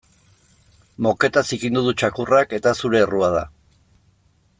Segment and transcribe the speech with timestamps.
[1.07, 3.45] Moketa zikindu du txakurrak eta zure errua da.